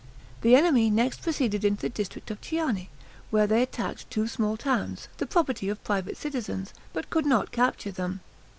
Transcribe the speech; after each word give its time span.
The 0.41 0.55
enemy 0.55 0.89
next 0.89 1.21
proceeded 1.21 1.63
into 1.63 1.83
the 1.83 1.89
district 1.89 2.31
of 2.31 2.41
Chiane, 2.41 2.87
where 3.29 3.45
they 3.45 3.61
attacked 3.61 4.09
two 4.09 4.27
small 4.27 4.57
towns, 4.57 5.07
the 5.17 5.27
property 5.27 5.69
of 5.69 5.83
private 5.83 6.17
citizens, 6.17 6.73
but 6.91 7.11
could 7.11 7.27
not 7.27 7.51
capture 7.51 7.91
them. 7.91 8.21